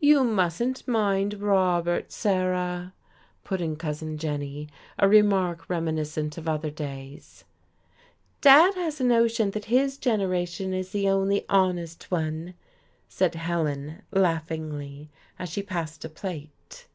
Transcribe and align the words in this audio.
"You 0.00 0.24
mustn't 0.24 0.88
mind 0.88 1.34
Robert, 1.34 2.10
Sarah," 2.10 2.92
put 3.44 3.60
in 3.60 3.76
Cousin 3.76 4.18
Jenny, 4.18 4.68
a 4.98 5.06
remark 5.08 5.64
reminiscent 5.70 6.36
of 6.36 6.48
other 6.48 6.70
days. 6.70 7.44
"Dad 8.40 8.74
has 8.74 9.00
a 9.00 9.04
notion 9.04 9.52
that 9.52 9.66
his 9.66 9.96
generation 9.96 10.74
is 10.74 10.90
the 10.90 11.08
only 11.08 11.44
honest 11.48 12.10
one," 12.10 12.54
said 13.08 13.36
Helen, 13.36 14.02
laughingly, 14.10 15.08
as 15.38 15.48
she 15.48 15.62
passed 15.62 16.04
a 16.04 16.08
plate. 16.08 16.88